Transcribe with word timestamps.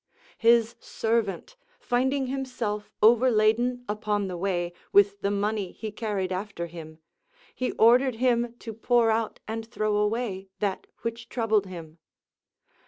His 0.39 0.75
servant 0.79 1.55
finding 1.79 2.25
himself 2.25 2.89
overladen 3.03 3.85
upon 3.87 4.27
the 4.29 4.35
way, 4.35 4.73
with 4.91 5.21
the 5.21 5.29
money 5.29 5.73
he 5.73 5.91
carried 5.91 6.31
after 6.31 6.65
him, 6.65 6.97
he 7.53 7.73
ordered 7.73 8.15
him 8.15 8.55
to 8.57 8.73
pour 8.73 9.11
out 9.11 9.39
and 9.47 9.63
throw 9.67 9.95
away 9.97 10.49
that 10.57 10.87
which 11.03 11.29
troubled 11.29 11.67
him. 11.67 11.99